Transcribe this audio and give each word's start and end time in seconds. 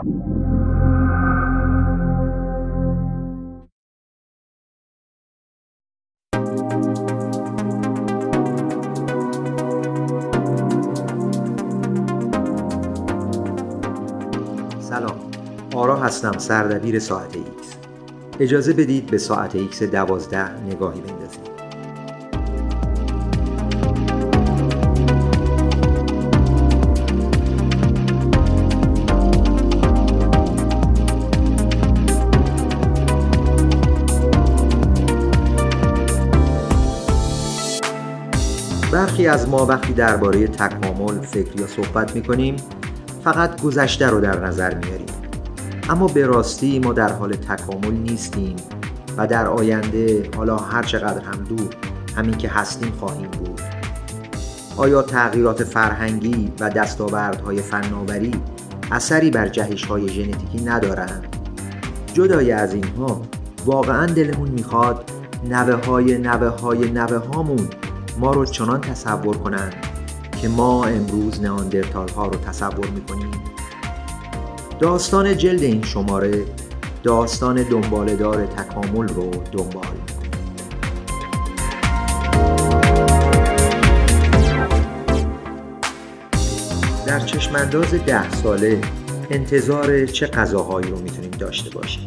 سلام. 0.00 0.12
آرا 15.74 15.96
هستم 15.96 16.38
سردبیر 16.38 16.98
ساعت 16.98 17.36
ایکس. 17.36 17.76
اجازه 18.40 18.72
بدید 18.72 19.06
به 19.06 19.18
ساعت 19.18 19.54
ایکس 19.54 19.82
دوازده 19.82 20.60
نگاهی 20.60 21.00
بندازیم. 21.00 21.59
برخی 38.92 39.26
از 39.26 39.48
ما 39.48 39.66
وقتی 39.66 39.92
درباره 39.92 40.46
تکامل 40.46 41.20
فکر 41.20 41.60
یا 41.60 41.66
صحبت 41.66 42.16
می‌کنیم 42.16 42.56
فقط 43.24 43.62
گذشته 43.62 44.06
رو 44.06 44.20
در 44.20 44.46
نظر 44.46 44.74
میاریم 44.74 45.06
اما 45.88 46.06
به 46.06 46.26
راستی 46.26 46.78
ما 46.78 46.92
در 46.92 47.12
حال 47.12 47.32
تکامل 47.32 47.92
نیستیم 47.92 48.56
و 49.16 49.26
در 49.26 49.46
آینده 49.46 50.30
حالا 50.36 50.56
هر 50.56 50.82
چقدر 50.82 51.24
هم 51.24 51.44
دور 51.44 51.76
همین 52.16 52.36
که 52.36 52.48
هستیم 52.48 52.92
خواهیم 53.00 53.30
بود. 53.30 53.60
آیا 54.76 55.02
تغییرات 55.02 55.64
فرهنگی 55.64 56.52
و 56.60 56.70
دستاوردهای 56.70 57.62
فناوری 57.62 58.32
اثری 58.90 59.30
بر 59.30 59.48
جهش 59.48 59.84
های 59.84 60.08
ژنتیکی 60.08 60.64
ندارند؟ 60.64 61.36
جدای 62.14 62.52
از 62.52 62.74
اینها 62.74 63.22
واقعا 63.64 64.06
دلمون 64.06 64.48
می‌خواد 64.48 65.10
نوه 65.48 65.86
های 65.86 66.18
نوه 66.18 66.48
های 66.48 66.90
نوه 66.90 67.16
هامون 67.16 67.68
ما 68.20 68.32
رو 68.32 68.44
چنان 68.44 68.80
تصور 68.80 69.36
کنند 69.36 69.74
که 70.42 70.48
ما 70.48 70.84
امروز 70.84 71.40
نئاندرتال 71.42 72.08
ها 72.08 72.26
رو 72.26 72.38
تصور 72.38 72.86
می‌کنیم. 72.86 73.30
داستان 74.80 75.36
جلد 75.36 75.62
این 75.62 75.82
شماره 75.82 76.44
داستان 77.02 77.62
دنبالدار 77.62 78.46
تکامل 78.46 79.08
رو 79.08 79.30
دنبال 79.30 79.86
در 87.06 87.20
چشمانداز 87.20 87.94
ده 87.94 88.30
ساله 88.30 88.80
انتظار 89.30 90.06
چه 90.06 90.26
غذاهایی 90.26 90.90
رو 90.90 90.98
می‌تونیم 90.98 91.30
داشته 91.30 91.70
باشیم؟ 91.70 92.06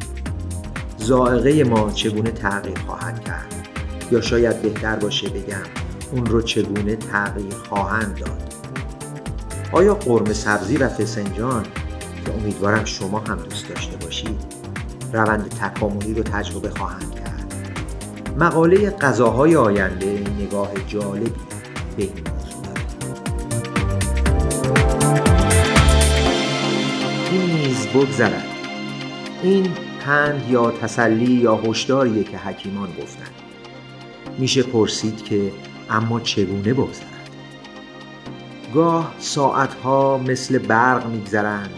زائقه 0.98 1.64
ما 1.64 1.92
چگونه 1.92 2.32
تغییر 2.32 2.80
خواهد 2.80 3.24
کرد؟ 3.24 3.68
یا 4.12 4.22
شاید 4.22 4.62
بهتر 4.62 4.96
باشه 4.96 5.30
بگم 5.30 5.83
اون 6.14 6.26
رو 6.26 6.42
چگونه 6.42 6.96
تغییر 6.96 7.54
خواهند 7.70 8.20
داد؟ 8.20 8.54
آیا 9.72 9.96
قرم 9.96 10.34
سبزی 10.34 10.78
و 10.78 10.90
فسنجان 10.90 11.64
که 12.26 12.34
امیدوارم 12.34 12.86
شما 12.86 13.20
هم 13.20 13.36
دوست 13.36 13.70
داشته 13.70 13.98
باشید 13.98 14.40
روند 15.14 15.50
تکاملی 15.50 16.14
رو 16.14 16.24
تجربه 16.24 16.70
خواهند 16.70 17.16
کرد؟ 17.16 17.54
مقاله 18.40 18.90
غذاهای 18.90 19.56
آینده 19.56 20.24
نگاه 20.40 20.72
جالبی 20.88 21.32
به 21.98 22.04
این 22.04 22.12
موضوع 22.12 22.64
این 27.32 27.52
نیز 27.52 27.88
بگذرد. 27.88 28.46
این 29.44 29.68
پند 30.06 30.50
یا 30.50 30.72
تسلی 30.72 31.34
یا 31.34 31.56
هشداریه 31.56 32.24
که 32.24 32.38
حکیمان 32.38 32.90
گفتند. 33.02 33.32
میشه 34.40 34.64
پرسید 34.64 35.24
که 35.24 35.52
اما 35.90 36.20
چگونه 36.20 36.74
بگذرد؟ 36.74 37.30
گاه 38.74 39.14
ساعتها 39.20 40.18
مثل 40.18 40.58
برق 40.58 41.08
میگذرند 41.08 41.70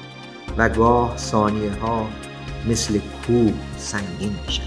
و 0.57 0.69
گاه 0.69 1.17
ثانیه 1.17 1.73
ها 1.73 2.07
مثل 2.69 2.99
کوه 3.27 3.53
سنگین 3.77 4.35
میشن 4.45 4.63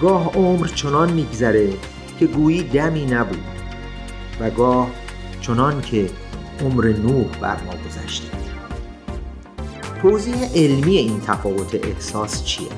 گاه 0.00 0.32
عمر 0.34 0.66
چنان 0.66 1.12
میگذره 1.12 1.72
که 2.18 2.26
گویی 2.26 2.62
دمی 2.62 3.06
نبود 3.06 3.44
و 4.40 4.50
گاه 4.50 4.90
چنان 5.40 5.80
که 5.80 6.10
عمر 6.64 6.84
نوح 6.84 7.26
بر 7.40 7.56
ما 7.62 7.72
گذشته. 7.86 8.28
توضیح 10.02 10.52
علمی 10.54 10.96
این 10.96 11.20
تفاوت 11.20 11.74
احساس 11.74 12.44
چیه؟ 12.44 12.68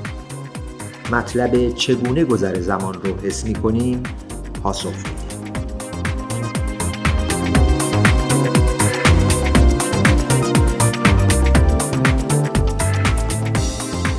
مطلب 1.12 1.74
چگونه 1.74 2.24
گذر 2.24 2.60
زمان 2.60 2.94
رو 2.94 3.20
حس 3.22 3.44
می 3.44 3.54
کنیم 3.54 4.02
پاسخ. 4.62 4.92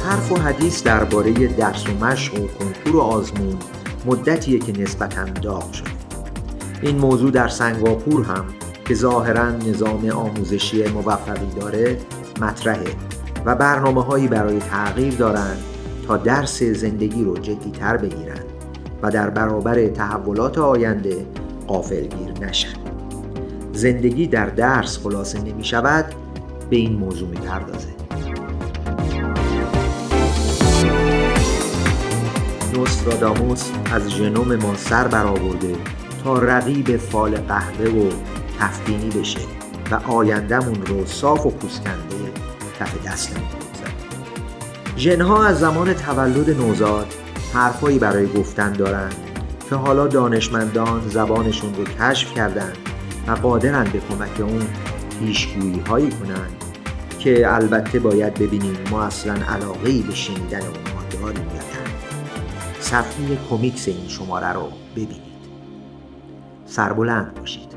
حرف 0.06 0.32
و 0.32 0.36
حدیث 0.36 0.84
درباره 0.84 1.48
درس 1.48 1.90
و 1.90 2.06
مشق 2.06 2.34
و 2.34 2.48
کنکور 2.48 2.96
و 2.96 3.00
آزمون 3.00 3.58
مدتیه 4.06 4.59
که 4.59 4.82
نسبتا 4.82 5.24
داغ 5.24 5.72
شده. 5.72 5.90
این 6.82 6.98
موضوع 6.98 7.32
در 7.32 7.48
سنگاپور 7.48 8.26
هم 8.26 8.46
که 8.88 8.94
ظاهرا 8.94 9.52
نظام 9.52 10.09
آموزشی 10.09 10.88
موفقی 10.88 11.59
داره 11.59 11.98
مطرحه 12.42 12.96
و 13.46 13.56
برنامه 13.56 14.03
هایی 14.03 14.28
برای 14.28 14.59
تغییر 14.59 15.14
دارند 15.14 15.64
تا 16.08 16.18
درس 16.18 16.64
زندگی 16.64 17.24
رو 17.24 17.38
جدیتر 17.38 17.98
بگیرن. 17.98 18.53
و 19.03 19.12
در 19.12 19.30
برابر 19.30 19.88
تحولات 19.88 20.58
آینده 20.58 21.25
قافلگیر 21.68 22.31
نشن. 22.41 22.74
زندگی 23.74 24.28
در 24.28 24.46
درس 24.46 24.97
خلاصه 24.97 25.41
نمی 25.41 25.64
شود 25.64 26.06
به 26.69 26.75
این 26.75 26.94
موضوع 26.94 27.30
می 27.30 27.38
پردازه. 27.38 27.88
نوستراداموس 32.74 33.72
از 33.91 34.09
ژنوم 34.09 34.56
ما 34.56 34.75
سر 34.75 35.08
برآورده 35.08 35.75
تا 36.24 36.40
رقیب 36.40 36.97
فال 36.97 37.35
قهوه 37.35 37.90
و 37.90 38.09
تفدینی 38.59 39.09
بشه 39.09 39.40
و 39.91 39.96
آیندهمون 39.96 40.85
رو 40.85 41.06
صاف 41.06 41.46
و 41.46 41.50
پوسکنده 41.50 42.16
کف 42.80 43.08
دستمون 43.08 43.47
بگذاره. 43.47 43.94
ژنها 44.97 45.46
از 45.46 45.59
زمان 45.59 45.94
تولد 45.94 46.50
نوزاد 46.50 47.08
حرفایی 47.53 48.00
برای 48.00 48.28
گفتن 48.28 48.74
دارند 48.74 49.16
که 49.69 49.75
حالا 49.75 50.08
دانشمندان 50.08 51.09
زبانشون 51.09 51.75
رو 51.75 51.84
کشف 51.84 52.34
کردند 52.34 52.78
و 53.28 53.31
قادرن 53.31 53.84
به 53.84 54.00
کمک 54.00 54.41
اون 54.41 54.68
پیشگویی 55.19 55.80
هایی 55.80 56.09
کنند 56.09 56.64
که 57.19 57.53
البته 57.53 58.00
باید 58.00 58.34
ببینیم 58.34 58.78
ما 58.91 59.03
اصلا 59.03 59.34
علاقه 59.34 59.90
ای 59.90 60.02
به 60.02 60.16
شنیدن 60.16 60.59
اونها 60.59 61.03
داریم 61.12 61.47
یا 61.47 61.53
نه. 61.53 61.84
صفحه 62.80 63.38
کمیکس 63.50 63.88
این 63.88 64.08
شماره 64.08 64.53
رو 64.53 64.68
ببینید. 64.96 65.24
سربلند 66.66 67.34
باشید. 67.40 67.72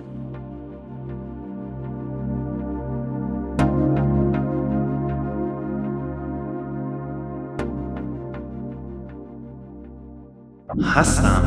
هستم 10.82 11.43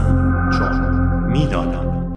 چون 0.58 0.72
می‌دانم. 1.32 2.09